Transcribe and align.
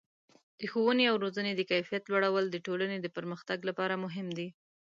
د 0.59 0.61
ښوونې 0.71 1.05
او 1.11 1.15
روزنې 1.23 1.51
د 1.55 1.61
کیفیت 1.71 2.03
لوړول 2.11 2.45
د 2.49 2.57
ټولنې 2.65 2.97
د 3.01 3.07
پرمختګ 3.17 3.59
لپاره 3.69 4.01
مهم 4.05 4.27
دي. 4.37 4.47